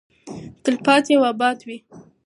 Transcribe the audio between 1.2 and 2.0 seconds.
اباده وي.